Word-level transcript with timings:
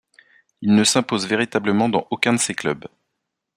Il 0.63 0.73
ne 0.73 0.83
s'impose 0.83 1.27
véritablement 1.27 1.87
dans 1.87 2.07
aucun 2.09 2.33
de 2.33 2.39
ces 2.39 2.55
clubs. 2.55 2.87